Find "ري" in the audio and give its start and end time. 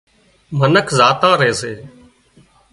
1.41-1.51